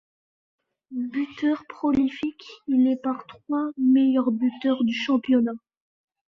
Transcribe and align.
Buteur 0.89 1.63
prolifique, 1.69 2.43
il 2.65 2.87
est 2.87 2.95
par 3.03 3.27
trois 3.27 3.43
fois 3.45 3.71
meilleur 3.77 4.31
buteur 4.31 4.83
du 4.83 4.95
championnat. 4.95 5.53